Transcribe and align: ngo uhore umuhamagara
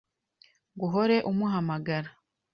ngo 0.73 0.83
uhore 0.87 1.17
umuhamagara 1.29 2.09